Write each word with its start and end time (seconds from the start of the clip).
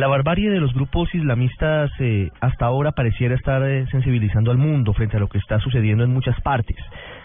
La 0.00 0.08
barbarie 0.08 0.48
de 0.48 0.60
los 0.60 0.72
grupos 0.72 1.14
islamistas 1.14 1.90
eh, 1.98 2.30
hasta 2.40 2.64
ahora 2.64 2.92
pareciera 2.92 3.34
estar 3.34 3.62
eh, 3.68 3.84
sensibilizando 3.90 4.50
al 4.50 4.56
mundo 4.56 4.94
frente 4.94 5.18
a 5.18 5.20
lo 5.20 5.28
que 5.28 5.36
está 5.36 5.58
sucediendo 5.58 6.04
en 6.04 6.10
muchas 6.10 6.40
partes. 6.40 6.78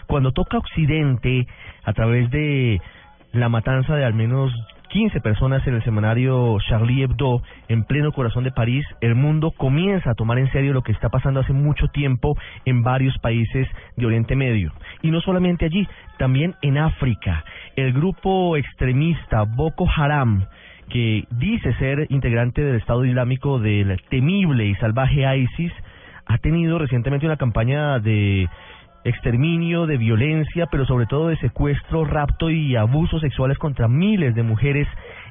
Cuando 0.06 0.32
toca 0.32 0.58
Occidente, 0.58 1.46
a 1.84 1.94
través 1.94 2.30
de 2.30 2.82
la 3.32 3.48
matanza 3.48 3.96
de 3.96 4.04
al 4.04 4.12
menos 4.12 4.52
15 4.90 5.22
personas 5.22 5.66
en 5.66 5.76
el 5.76 5.84
semanario 5.84 6.58
Charlie 6.68 7.02
Hebdo 7.02 7.40
en 7.68 7.84
pleno 7.84 8.12
corazón 8.12 8.44
de 8.44 8.52
París, 8.52 8.84
el 9.00 9.14
mundo 9.14 9.52
comienza 9.52 10.10
a 10.10 10.14
tomar 10.14 10.38
en 10.38 10.52
serio 10.52 10.74
lo 10.74 10.82
que 10.82 10.92
está 10.92 11.08
pasando 11.08 11.40
hace 11.40 11.54
mucho 11.54 11.88
tiempo 11.88 12.36
en 12.66 12.82
varios 12.82 13.16
países 13.20 13.66
de 13.96 14.04
Oriente 14.04 14.36
Medio. 14.36 14.70
Y 15.00 15.10
no 15.10 15.22
solamente 15.22 15.64
allí, 15.64 15.88
también 16.18 16.54
en 16.60 16.76
África. 16.76 17.42
El 17.74 17.94
grupo 17.94 18.54
extremista 18.58 19.44
Boko 19.44 19.88
Haram 19.88 20.44
que 20.88 21.24
dice 21.30 21.74
ser 21.74 22.06
integrante 22.10 22.62
del 22.62 22.76
Estado 22.76 23.04
Islámico 23.04 23.58
del 23.58 24.00
temible 24.08 24.66
y 24.66 24.74
salvaje 24.76 25.24
ISIS, 25.36 25.72
ha 26.26 26.38
tenido 26.38 26.78
recientemente 26.78 27.26
una 27.26 27.36
campaña 27.36 27.98
de 27.98 28.48
exterminio, 29.04 29.86
de 29.86 29.98
violencia, 29.98 30.66
pero 30.66 30.84
sobre 30.84 31.06
todo 31.06 31.28
de 31.28 31.36
secuestro, 31.36 32.04
rapto 32.04 32.50
y 32.50 32.74
abusos 32.74 33.20
sexuales 33.20 33.58
contra 33.58 33.88
miles 33.88 34.34
de 34.34 34.42
mujeres 34.42 34.88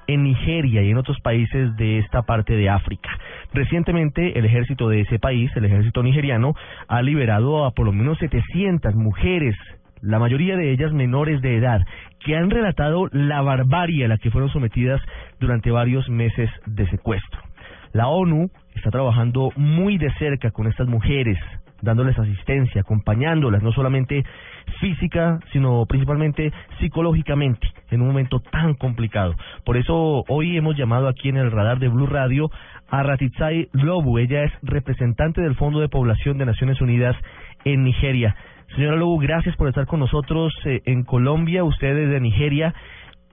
en 0.07 0.23
Nigeria 0.23 0.81
y 0.81 0.91
en 0.91 0.97
otros 0.97 1.19
países 1.19 1.75
de 1.75 1.99
esta 1.99 2.21
parte 2.21 2.55
de 2.55 2.69
África. 2.69 3.09
Recientemente 3.53 4.37
el 4.37 4.45
ejército 4.45 4.87
de 4.87 5.01
ese 5.01 5.19
país, 5.19 5.51
el 5.55 5.65
ejército 5.65 6.03
nigeriano, 6.03 6.53
ha 6.87 7.01
liberado 7.01 7.65
a 7.65 7.71
por 7.71 7.85
lo 7.85 7.91
menos 7.91 8.17
700 8.19 8.95
mujeres 8.95 9.55
la 10.01 10.19
mayoría 10.19 10.55
de 10.55 10.71
ellas 10.71 10.93
menores 10.93 11.41
de 11.41 11.57
edad, 11.57 11.81
que 12.19 12.35
han 12.35 12.49
relatado 12.49 13.07
la 13.11 13.41
barbarie 13.41 14.05
a 14.05 14.07
la 14.07 14.17
que 14.17 14.31
fueron 14.31 14.49
sometidas 14.49 15.01
durante 15.39 15.71
varios 15.71 16.09
meses 16.09 16.49
de 16.65 16.87
secuestro. 16.89 17.41
La 17.93 18.07
ONU 18.07 18.49
está 18.75 18.91
trabajando 18.91 19.51
muy 19.55 19.97
de 19.97 20.11
cerca 20.15 20.51
con 20.51 20.67
estas 20.67 20.87
mujeres, 20.87 21.37
dándoles 21.81 22.17
asistencia, 22.19 22.81
acompañándolas, 22.81 23.63
no 23.63 23.71
solamente 23.71 24.25
física, 24.79 25.39
sino 25.53 25.85
principalmente 25.85 26.51
psicológicamente, 26.79 27.67
en 27.91 28.01
un 28.01 28.07
momento 28.07 28.39
tan 28.39 28.73
complicado. 28.73 29.35
Por 29.63 29.77
eso 29.77 30.23
hoy 30.27 30.57
hemos 30.57 30.75
llamado 30.75 31.07
aquí 31.07 31.29
en 31.29 31.37
el 31.37 31.51
radar 31.51 31.79
de 31.79 31.87
Blue 31.87 32.07
Radio 32.07 32.49
a 32.89 33.03
Ratitsai 33.03 33.69
Lobu. 33.71 34.17
Ella 34.17 34.43
es 34.43 34.51
representante 34.61 35.41
del 35.41 35.55
Fondo 35.55 35.79
de 35.79 35.89
Población 35.89 36.37
de 36.37 36.45
Naciones 36.45 36.81
Unidas 36.81 37.15
en 37.63 37.83
Nigeria. 37.83 38.35
Señora 38.73 38.97
Lobo, 38.97 39.17
gracias 39.19 39.55
por 39.55 39.69
estar 39.69 39.85
con 39.85 39.99
nosotros 39.99 40.53
eh, 40.65 40.81
en 40.85 41.03
Colombia, 41.03 41.63
ustedes 41.63 42.09
de 42.09 42.19
Nigeria. 42.19 42.73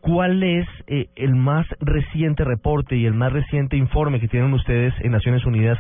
¿Cuál 0.00 0.42
es 0.42 0.69
eh, 0.86 1.08
el 1.16 1.34
más 1.34 1.66
reciente 1.80 2.44
reporte 2.44 2.97
y 2.97 3.06
el 3.06 3.14
más 3.14 3.33
reciente 3.33 3.77
informe 3.77 4.20
que 4.20 4.28
tienen 4.28 4.53
ustedes 4.53 4.94
en 5.00 5.10
Naciones 5.10 5.44
Unidas 5.44 5.78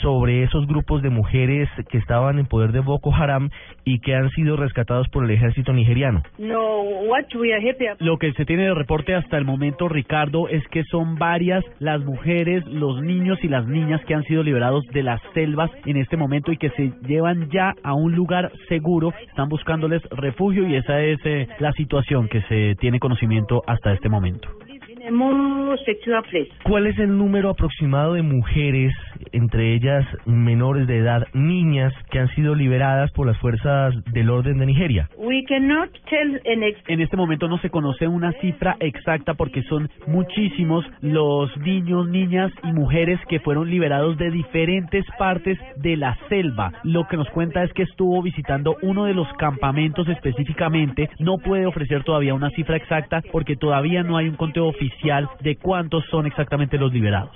sobre 0.00 0.42
esos 0.42 0.66
grupos 0.66 1.02
de 1.02 1.10
mujeres 1.10 1.68
que 1.90 1.98
estaban 1.98 2.38
en 2.38 2.46
poder 2.46 2.72
de 2.72 2.80
Boko 2.80 3.14
Haram 3.14 3.50
y 3.84 4.00
que 4.00 4.14
han 4.14 4.30
sido 4.30 4.56
rescatados 4.56 5.08
por 5.08 5.24
el 5.24 5.30
ejército 5.30 5.72
nigeriano? 5.72 6.22
No, 6.38 6.82
Lo 7.98 8.18
que 8.18 8.32
se 8.32 8.44
tiene 8.44 8.64
de 8.64 8.74
reporte 8.74 9.14
hasta 9.14 9.38
el 9.38 9.44
momento, 9.44 9.88
Ricardo, 9.88 10.48
es 10.48 10.66
que 10.68 10.84
son 10.84 11.16
varias 11.16 11.64
las 11.78 12.02
mujeres, 12.04 12.64
los 12.66 13.02
niños 13.02 13.38
y 13.42 13.48
las 13.48 13.66
niñas 13.66 14.04
que 14.04 14.14
han 14.14 14.24
sido 14.24 14.42
liberados 14.42 14.84
de 14.92 15.02
las 15.02 15.20
selvas 15.34 15.70
en 15.86 15.96
este 15.96 16.16
momento 16.16 16.52
y 16.52 16.56
que 16.56 16.70
se 16.70 16.92
llevan 17.06 17.50
ya 17.50 17.74
a 17.82 17.94
un 17.94 18.12
lugar 18.14 18.52
seguro, 18.68 19.12
están 19.28 19.48
buscándoles 19.48 20.02
refugio 20.10 20.66
y 20.66 20.76
esa 20.76 21.00
es 21.02 21.18
eh, 21.24 21.48
la 21.58 21.72
situación 21.72 22.28
que 22.28 22.42
se 22.42 22.74
tiene 22.76 22.98
conocimiento 22.98 23.62
hasta 23.66 23.92
este 23.92 24.08
momento. 24.08 24.48
¿Cuál 26.62 26.86
es 26.86 26.96
el 27.00 27.18
número 27.18 27.50
aproximado 27.50 28.14
de 28.14 28.22
mujeres, 28.22 28.94
entre 29.32 29.74
ellas 29.74 30.06
menores 30.26 30.86
de 30.86 30.98
edad, 30.98 31.26
niñas, 31.32 31.92
que 32.10 32.20
han 32.20 32.28
sido 32.36 32.54
liberadas 32.54 33.10
por 33.10 33.26
las 33.26 33.36
fuerzas 33.38 33.94
del 34.12 34.30
orden 34.30 34.58
de 34.58 34.66
Nigeria? 34.66 35.08
En 36.86 37.00
este 37.00 37.16
momento 37.16 37.48
no 37.48 37.58
se 37.58 37.70
conoce 37.70 38.06
una 38.06 38.30
cifra 38.40 38.76
exacta 38.78 39.34
porque 39.34 39.62
son 39.64 39.90
muchísimos 40.06 40.84
los 41.00 41.56
niños, 41.58 42.08
niñas 42.08 42.52
y 42.62 42.72
mujeres 42.72 43.18
que 43.28 43.40
fueron 43.40 43.68
liberados 43.68 44.16
de 44.18 44.30
diferentes 44.30 45.04
partes 45.18 45.58
de 45.78 45.96
la 45.96 46.16
selva. 46.28 46.74
Lo 46.84 47.08
que 47.08 47.16
nos 47.16 47.28
cuenta 47.30 47.64
es 47.64 47.72
que 47.72 47.82
estuvo 47.82 48.22
visitando 48.22 48.76
uno 48.82 49.06
de 49.06 49.14
los 49.14 49.26
campamentos 49.32 50.08
específicamente. 50.08 51.10
No 51.18 51.38
puede 51.38 51.66
ofrecer 51.66 52.04
todavía 52.04 52.34
una 52.34 52.50
cifra 52.50 52.76
exacta 52.76 53.20
porque 53.32 53.56
todavía 53.56 54.04
no 54.04 54.16
hay 54.16 54.28
un 54.28 54.36
conteo 54.36 54.66
oficial 54.66 54.91
de 55.40 55.56
cuántos 55.56 56.04
son 56.10 56.26
exactamente 56.26 56.78
los 56.78 56.92
liberados. 56.92 57.30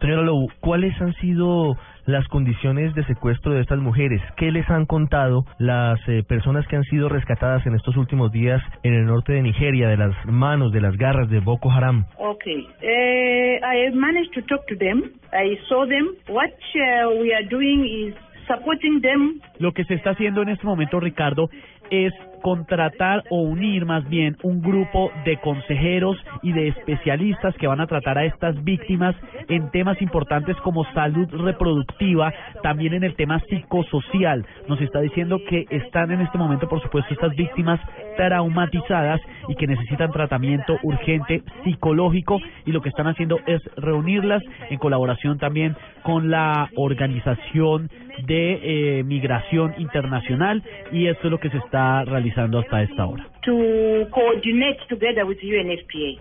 Señora 0.00 0.22
Lobo, 0.22 0.48
¿cuáles 0.60 0.98
han 1.00 1.12
sido 1.14 1.76
las 2.06 2.26
condiciones 2.28 2.94
de 2.94 3.04
secuestro 3.04 3.52
de 3.52 3.60
estas 3.60 3.78
mujeres? 3.78 4.20
¿Qué 4.36 4.50
les 4.50 4.68
han 4.70 4.86
contado 4.86 5.44
las 5.58 6.00
eh, 6.08 6.22
personas 6.26 6.66
que 6.66 6.76
han 6.76 6.84
sido 6.84 7.08
rescatadas 7.08 7.64
en 7.66 7.74
estos 7.74 7.96
últimos 7.96 8.32
días 8.32 8.62
en 8.82 8.94
el 8.94 9.06
norte 9.06 9.32
de 9.32 9.42
Nigeria 9.42 9.88
de 9.88 9.96
las 9.96 10.14
manos, 10.26 10.72
de 10.72 10.80
las 10.80 10.96
garras 10.96 11.28
de 11.30 11.40
Boko 11.40 11.70
Haram? 11.70 12.06
Okay, 12.18 12.66
uh, 12.82 13.64
I 13.64 13.90
managed 13.94 14.32
to 14.34 14.42
talk 14.42 14.66
to 14.68 14.76
them. 14.76 15.12
I 15.32 15.56
saw 15.68 15.86
them. 15.86 16.16
What 16.28 16.50
uh, 16.50 17.20
we 17.20 17.32
are 17.32 17.46
doing 17.48 17.84
is 17.84 18.14
supporting 18.46 19.00
them. 19.00 19.40
Lo 19.58 19.72
que 19.72 19.84
se 19.84 19.94
está 19.94 20.10
haciendo 20.10 20.42
en 20.42 20.48
este 20.48 20.66
momento, 20.66 20.98
Ricardo, 20.98 21.50
es 21.90 22.12
contratar 22.40 23.24
o 23.30 23.42
unir 23.42 23.84
más 23.86 24.08
bien 24.08 24.36
un 24.42 24.60
grupo 24.60 25.10
de 25.24 25.36
consejeros 25.38 26.16
y 26.42 26.52
de 26.52 26.68
especialistas 26.68 27.54
que 27.56 27.66
van 27.66 27.80
a 27.80 27.86
tratar 27.86 28.18
a 28.18 28.24
estas 28.24 28.62
víctimas 28.64 29.14
en 29.48 29.70
temas 29.70 30.00
importantes 30.02 30.56
como 30.58 30.84
salud 30.92 31.28
reproductiva, 31.30 32.32
también 32.62 32.94
en 32.94 33.04
el 33.04 33.14
tema 33.14 33.40
psicosocial. 33.48 34.46
Nos 34.68 34.80
está 34.80 35.00
diciendo 35.00 35.40
que 35.48 35.66
están 35.70 36.10
en 36.12 36.20
este 36.20 36.38
momento, 36.38 36.68
por 36.68 36.82
supuesto, 36.82 37.12
estas 37.12 37.34
víctimas 37.36 37.80
traumatizadas 38.16 39.20
y 39.48 39.54
que 39.54 39.66
necesitan 39.66 40.12
tratamiento 40.12 40.78
urgente 40.82 41.42
psicológico 41.64 42.40
y 42.66 42.72
lo 42.72 42.80
que 42.80 42.88
están 42.90 43.06
haciendo 43.06 43.38
es 43.46 43.60
reunirlas 43.76 44.42
en 44.68 44.78
colaboración 44.78 45.38
también 45.38 45.76
con 46.02 46.30
la 46.30 46.68
organización 46.76 47.90
de 48.26 48.98
eh, 48.98 49.04
migración 49.04 49.74
internacional 49.78 50.62
y 50.92 51.06
esto 51.06 51.28
es 51.28 51.30
lo 51.30 51.38
que 51.38 51.50
se 51.50 51.58
está 51.58 52.04
realizando 52.04 52.29
hasta 52.36 52.82
esta 52.82 53.06
hora. 53.06 53.26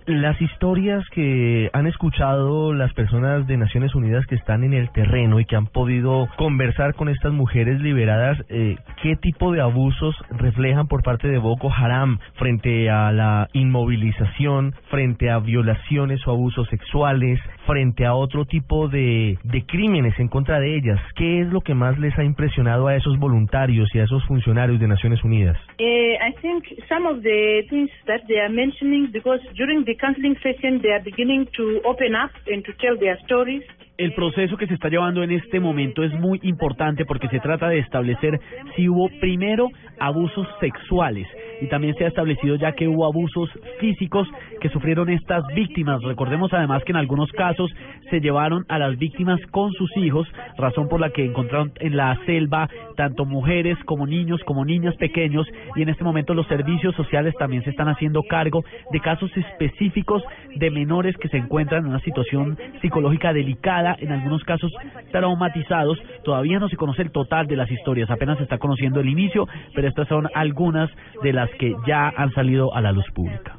Las 0.05 0.41
historias 0.41 1.03
que 1.09 1.69
han 1.73 1.87
escuchado 1.87 2.73
las 2.73 2.93
personas 2.93 3.45
de 3.47 3.57
Naciones 3.57 3.93
Unidas 3.93 4.25
que 4.25 4.35
están 4.35 4.63
en 4.63 4.73
el 4.73 4.89
terreno 4.91 5.39
y 5.39 5.45
que 5.45 5.55
han 5.55 5.67
podido 5.67 6.27
conversar 6.37 6.95
con 6.95 7.09
estas 7.09 7.33
mujeres 7.33 7.81
liberadas, 7.81 8.37
eh, 8.49 8.77
¿qué 9.01 9.15
tipo 9.15 9.51
de 9.51 9.61
abusos 9.61 10.15
reflejan 10.29 10.87
por 10.87 11.03
parte 11.03 11.27
de 11.27 11.37
Boko 11.37 11.71
Haram 11.71 12.19
frente 12.35 12.89
a 12.89 13.11
la 13.11 13.47
inmovilización, 13.53 14.73
frente 14.89 15.29
a 15.29 15.39
violaciones 15.39 16.25
o 16.25 16.31
abusos 16.31 16.67
sexuales, 16.69 17.39
frente 17.65 18.05
a 18.05 18.13
otro 18.13 18.45
tipo 18.45 18.87
de, 18.87 19.37
de 19.43 19.65
crímenes 19.65 20.17
en 20.19 20.29
contra 20.29 20.59
de 20.59 20.75
ellas? 20.75 20.99
¿Qué 21.15 21.41
es 21.41 21.47
lo 21.47 21.61
que 21.61 21.73
más 21.73 21.99
les 21.99 22.17
ha 22.17 22.23
impresionado 22.23 22.87
a 22.87 22.95
esos 22.95 23.19
voluntarios 23.19 23.93
y 23.93 23.99
a 23.99 24.03
esos 24.03 24.25
funcionarios 24.25 24.79
de 24.79 24.87
Naciones 24.87 25.23
Unidas? 25.23 25.57
Eh, 25.77 25.98
I 26.21 26.31
think 26.41 26.65
some 26.87 27.05
of 27.05 27.21
the 27.23 27.63
things 27.69 27.89
that 28.05 28.21
they 28.27 28.39
are 28.39 28.49
mentioning, 28.49 29.09
because 29.11 29.41
during 29.55 29.85
the 29.85 29.95
counseling 29.95 30.35
session 30.41 30.81
they 30.81 30.91
are 30.91 31.03
beginning 31.03 31.47
to 31.57 31.81
open 31.85 32.15
up 32.15 32.31
and 32.47 32.63
to 32.65 32.73
tell 32.81 32.97
their 32.97 33.17
stories. 33.25 33.63
El 33.97 34.13
proceso 34.13 34.55
que 34.55 34.65
se 34.67 34.75
está 34.75 34.87
llevando 34.87 35.23
en 35.23 35.31
este 35.31 35.59
momento 35.59 36.03
es 36.03 36.13
muy 36.13 36.39
importante 36.43 37.05
porque 37.05 37.27
se 37.27 37.39
trata 37.39 37.67
de 37.67 37.79
establecer 37.79 38.39
si 38.75 38.87
hubo 38.87 39.09
primero 39.19 39.67
abusos 39.99 40.47
sexuales 40.61 41.27
y 41.61 41.67
también 41.67 41.95
se 41.95 42.05
ha 42.05 42.07
establecido 42.07 42.55
ya 42.55 42.73
que 42.73 42.87
hubo 42.87 43.05
abusos 43.05 43.49
físicos 43.79 44.27
que 44.61 44.69
sufrieron 44.69 45.09
estas 45.09 45.45
víctimas. 45.55 46.01
Recordemos 46.03 46.53
además 46.53 46.83
que 46.83 46.91
en 46.91 46.97
algunos 46.97 47.31
casos 47.31 47.71
se 48.09 48.19
llevaron 48.19 48.65
a 48.69 48.79
las 48.79 48.97
víctimas 48.97 49.39
con 49.51 49.71
sus 49.73 49.95
hijos, 49.97 50.27
razón 50.57 50.87
por 50.87 50.99
la 50.99 51.09
que 51.09 51.25
encontraron 51.25 51.71
en 51.79 51.95
la 51.95 52.17
selva 52.25 52.69
tanto 52.95 53.25
mujeres 53.25 53.77
como 53.85 54.05
niños 54.05 54.41
como 54.45 54.65
niñas 54.65 54.95
pequeños 54.97 55.47
y 55.75 55.81
en 55.81 55.89
este 55.89 56.03
momento 56.03 56.33
los 56.33 56.47
servicios 56.47 56.95
sociales 56.95 57.33
también 57.37 57.63
se 57.63 57.69
están 57.69 57.87
haciendo 57.87 58.23
cargo 58.23 58.63
de 58.91 58.99
casos 58.99 59.31
específicos 59.35 60.23
de 60.55 60.71
menores 60.71 61.15
que 61.17 61.29
se 61.29 61.37
encuentran 61.37 61.83
en 61.83 61.91
una 61.91 61.99
situación 62.01 62.57
psicológica 62.81 63.33
delicada, 63.33 63.95
en 63.99 64.11
algunos 64.11 64.43
casos 64.43 64.71
traumatizados. 65.11 65.97
Todavía 66.23 66.59
no 66.59 66.69
se 66.69 66.77
conoce 66.77 67.01
el 67.01 67.11
total 67.11 67.47
de 67.47 67.55
las 67.55 67.69
historias, 67.71 68.09
apenas 68.09 68.37
se 68.37 68.43
está 68.43 68.57
conociendo 68.57 68.99
el 68.99 69.09
inicio, 69.09 69.47
pero 69.73 69.87
estas 69.87 70.07
son 70.07 70.27
algunas 70.33 70.89
de 71.23 71.33
las 71.33 71.48
que 71.57 71.75
ya 71.87 72.13
han 72.15 72.31
salido 72.33 72.73
a 72.73 72.81
la 72.81 72.91
luz 72.91 73.05
pública. 73.13 73.57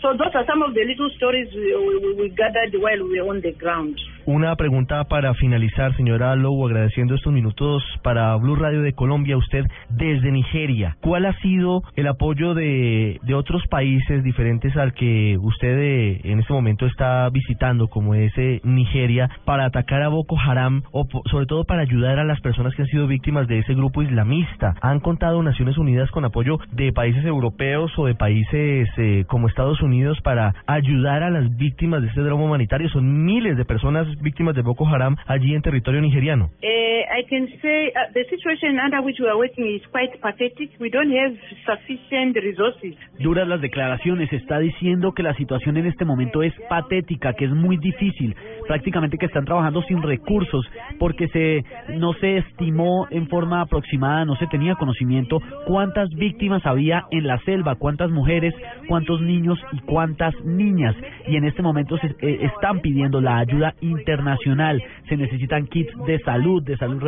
So 0.00 0.16
those 0.16 0.34
are 0.34 0.46
some 0.46 0.62
of 0.62 0.74
the 0.74 0.84
little 0.84 1.10
stories 1.16 1.48
we, 1.54 1.74
we, 1.76 2.14
we 2.14 2.28
gathered 2.30 2.74
while 2.80 3.02
we 3.02 3.20
were 3.20 3.30
on 3.30 3.40
the 3.40 3.52
ground. 3.52 3.98
Una 4.26 4.56
pregunta 4.56 5.04
para 5.04 5.34
finalizar, 5.34 5.94
señora 5.96 6.34
Lobo, 6.34 6.66
agradeciendo 6.66 7.14
estos 7.14 7.30
minutos 7.30 7.82
para 8.02 8.34
Blue 8.36 8.56
Radio 8.56 8.80
de 8.80 8.94
Colombia, 8.94 9.36
usted 9.36 9.66
desde 9.90 10.32
Nigeria. 10.32 10.96
¿Cuál 11.02 11.26
ha 11.26 11.34
sido 11.40 11.82
el 11.94 12.06
apoyo 12.06 12.54
de, 12.54 13.20
otros 13.34 13.66
países 13.66 14.24
diferentes 14.24 14.74
al 14.78 14.94
que 14.94 15.36
usted 15.38 15.78
eh, 15.78 16.20
en 16.24 16.40
este 16.40 16.54
momento 16.54 16.86
está 16.86 17.28
visitando, 17.28 17.88
como 17.88 18.14
es 18.14 18.32
eh, 18.38 18.62
Nigeria, 18.64 19.28
para 19.44 19.66
atacar 19.66 20.02
a 20.02 20.08
Boko 20.08 20.38
Haram 20.40 20.84
o 20.90 21.06
sobre 21.30 21.44
todo 21.44 21.64
para 21.64 21.82
ayudar 21.82 22.18
a 22.18 22.24
las 22.24 22.40
personas 22.40 22.74
que 22.74 22.82
han 22.82 22.88
sido 22.88 23.06
víctimas 23.06 23.46
de 23.46 23.58
ese 23.58 23.74
grupo 23.74 24.02
islamista? 24.02 24.74
¿Han 24.80 25.00
contado 25.00 25.42
Naciones 25.42 25.76
Unidas 25.76 26.10
con 26.10 26.24
apoyo 26.24 26.58
de 26.72 26.94
países 26.94 27.26
europeos 27.26 27.92
o 27.98 28.06
de 28.06 28.14
países 28.14 28.88
eh, 28.96 29.26
como 29.28 29.48
Estados 29.48 29.82
Unidos 29.82 30.18
para 30.22 30.54
ayudar 30.66 31.22
a 31.22 31.28
las 31.28 31.54
víctimas 31.58 32.00
de 32.00 32.08
este 32.08 32.22
drama 32.22 32.44
humanitario? 32.44 32.88
Son 32.88 33.26
miles 33.26 33.58
de 33.58 33.66
personas 33.66 34.13
víctimas 34.20 34.54
de 34.54 34.62
Boko 34.62 34.86
Haram 34.86 35.16
allí 35.26 35.54
en 35.54 35.62
territorio 35.62 36.00
nigeriano. 36.00 36.50
Can 37.28 37.48
say 37.62 37.92
uh, 37.94 38.12
the 38.12 38.24
situation 38.28 38.78
under 38.78 39.00
which 39.02 39.18
we 39.20 39.28
are 39.28 39.36
working 39.36 39.66
is 39.66 39.82
quite 39.90 40.12
pathetic. 40.20 40.70
We 40.80 40.90
don't 40.90 41.10
have 41.10 41.34
sufficient 41.64 42.36
resources. 42.36 42.96
Duras 43.18 43.48
las 43.48 43.60
declaraciones, 43.60 44.32
está 44.32 44.58
diciendo 44.58 45.12
que 45.12 45.22
la 45.22 45.34
situación 45.34 45.76
en 45.76 45.86
este 45.86 46.04
momento 46.04 46.42
es 46.42 46.52
patética, 46.68 47.32
que 47.34 47.46
es 47.46 47.52
muy 47.52 47.76
difícil, 47.76 48.34
prácticamente 48.66 49.18
que 49.18 49.26
están 49.26 49.44
trabajando 49.44 49.82
sin 49.82 50.02
recursos 50.02 50.66
porque 50.98 51.28
se 51.28 51.64
no 51.96 52.12
se 52.14 52.38
estimó 52.38 53.06
en 53.10 53.28
forma 53.28 53.60
aproximada, 53.60 54.24
no 54.24 54.36
se 54.36 54.46
tenía 54.46 54.74
conocimiento 54.74 55.40
cuántas 55.66 56.10
víctimas 56.10 56.64
había 56.66 57.04
en 57.10 57.26
la 57.26 57.38
selva, 57.44 57.76
cuántas 57.76 58.10
mujeres, 58.10 58.54
cuántos 58.88 59.20
niños 59.20 59.58
y 59.72 59.78
cuántas 59.80 60.34
niñas 60.44 60.94
y 61.26 61.36
en 61.36 61.44
este 61.44 61.62
momento 61.62 61.96
se 61.98 62.08
eh, 62.20 62.38
están 62.42 62.80
pidiendo 62.80 63.20
la 63.20 63.38
ayuda 63.38 63.74
internacional. 63.80 64.82
Se 65.08 65.16
necesitan 65.16 65.66
kits 65.66 65.92
de 66.06 66.18
salud, 66.20 66.62
de 66.62 66.76
salud 66.76 67.02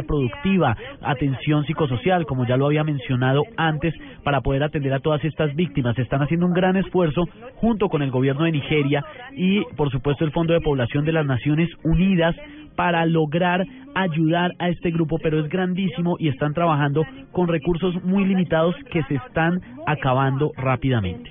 atención 1.03 1.65
psicosocial, 1.65 2.27
como 2.27 2.47
ya 2.47 2.57
lo 2.57 2.67
había 2.67 2.85
mencionado 2.85 3.43
antes, 3.57 3.95
para 4.25 4.41
poder 4.41 4.63
atender 4.63 4.93
a 4.93 5.01
todas 5.01 5.25
estas 5.25 5.55
víctimas. 5.55 5.99
Están 5.99 6.23
haciendo 6.23 6.47
un 6.47 6.53
gran 6.53 6.77
esfuerzo 6.77 7.25
junto 7.57 7.89
con 7.89 8.03
el 8.03 8.11
gobierno 8.11 8.45
de 8.45 8.53
Nigeria 8.53 9.05
y, 9.33 9.63
por 9.77 9.91
supuesto, 9.91 10.25
el 10.25 10.33
Fondo 10.33 10.53
de 10.53 10.61
Población 10.61 11.05
de 11.05 11.13
las 11.13 11.27
Naciones 11.27 11.69
Unidas 11.85 12.35
para 12.77 13.07
lograr 13.07 13.65
ayudar 13.95 14.53
a 14.59 14.69
este 14.69 14.91
grupo, 14.91 15.19
pero 15.23 15.41
es 15.41 15.49
grandísimo 15.49 16.17
y 16.19 16.29
están 16.29 16.53
trabajando 16.53 17.05
con 17.33 17.49
recursos 17.49 17.95
muy 18.05 18.25
limitados 18.27 18.77
que 18.93 19.03
se 19.05 19.15
están 19.15 19.61
acabando 19.87 20.53
rápidamente. 20.57 21.31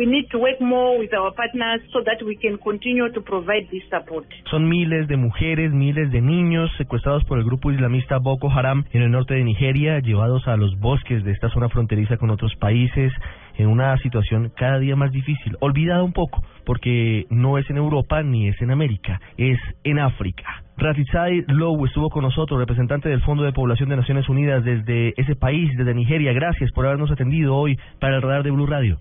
We 0.00 0.06
need 0.06 0.30
to 0.30 0.38
work 0.38 0.58
more 0.60 0.98
with 0.98 1.12
our 1.12 1.30
partners 1.34 1.82
so 1.92 2.00
that 2.02 2.24
we 2.24 2.34
can 2.34 2.56
continue 2.56 3.12
to 3.12 3.20
provide 3.20 3.68
this 3.70 3.82
support. 3.90 4.24
Son 4.50 4.66
miles 4.66 5.06
de 5.08 5.18
mujeres, 5.18 5.72
miles 5.72 6.10
de 6.10 6.22
niños 6.22 6.70
secuestrados 6.78 7.22
por 7.24 7.38
el 7.38 7.44
grupo 7.44 7.70
islamista 7.70 8.16
Boko 8.16 8.50
Haram 8.50 8.86
en 8.92 9.02
el 9.02 9.10
norte 9.10 9.34
de 9.34 9.44
Nigeria, 9.44 10.00
llevados 10.00 10.48
a 10.48 10.56
los 10.56 10.78
bosques 10.80 11.22
de 11.22 11.32
esta 11.32 11.50
zona 11.50 11.68
fronteriza 11.68 12.16
con 12.16 12.30
otros 12.30 12.56
países 12.56 13.12
en 13.58 13.66
una 13.66 13.94
situación 13.98 14.50
cada 14.56 14.78
día 14.78 14.96
más 14.96 15.12
difícil, 15.12 15.58
olvidada 15.60 16.02
un 16.02 16.14
poco, 16.14 16.42
porque 16.64 17.26
no 17.28 17.58
es 17.58 17.68
en 17.68 17.76
Europa 17.76 18.22
ni 18.22 18.48
es 18.48 18.60
en 18.62 18.70
América, 18.70 19.20
es 19.36 19.58
en 19.84 19.98
África. 19.98 20.62
Ratizai 20.78 21.44
Lowe 21.48 21.84
estuvo 21.84 22.08
con 22.08 22.22
nosotros, 22.22 22.58
representante 22.58 23.10
del 23.10 23.20
Fondo 23.20 23.42
de 23.42 23.52
Población 23.52 23.90
de 23.90 23.96
Naciones 23.96 24.26
Unidas 24.30 24.64
desde 24.64 25.12
ese 25.18 25.36
país, 25.36 25.70
desde 25.76 25.92
Nigeria. 25.92 26.32
Gracias 26.32 26.72
por 26.72 26.86
habernos 26.86 27.10
atendido 27.10 27.54
hoy 27.54 27.78
para 28.00 28.16
el 28.16 28.22
radar 28.22 28.44
de 28.44 28.50
Blue 28.50 28.66
Radio. 28.66 28.98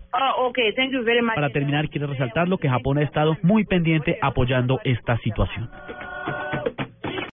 Para 1.36 1.50
terminar, 1.50 1.90
quiero 1.90 2.08
resaltar 2.08 2.48
lo 2.48 2.58
que 2.58 2.70
Japón 2.70 2.98
ha 2.98 3.04
estado 3.04 3.38
muy 3.42 3.66
pendiente 3.66 4.18
apoyando 4.22 4.80
esta 4.84 5.18
situación. 5.20 5.70